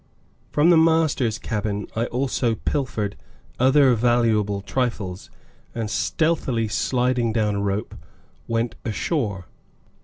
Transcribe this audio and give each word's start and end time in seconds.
From 0.49 0.71
the 0.71 0.79
master's 0.79 1.37
cabin, 1.37 1.85
I 1.95 2.05
also 2.07 2.55
pilfered 2.55 3.15
other 3.59 3.93
valuable 3.93 4.61
trifles 4.61 5.29
and, 5.75 5.91
stealthily 5.91 6.67
sliding 6.69 7.31
down 7.31 7.53
a 7.53 7.61
rope, 7.61 7.93
went 8.47 8.73
ashore. 8.83 9.45